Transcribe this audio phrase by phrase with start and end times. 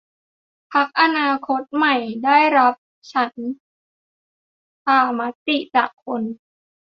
[0.73, 2.73] พรรคอนาคคใหม่ ที่ได้รับ
[3.11, 3.31] ฉัน
[4.85, 6.21] ทามติจากคน